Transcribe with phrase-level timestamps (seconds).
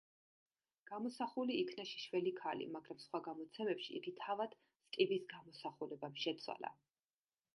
[0.91, 6.73] გამოსახული იქნა შიშველი ქალი, მაგრამ სხვა გამოცემებში იგი თავად სტივის გამოსახულებამ შეცვალა.